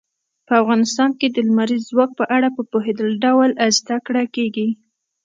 [0.47, 4.69] په افغانستان کې د لمریز ځواک په اړه په پوره ډول زده کړه کېږي.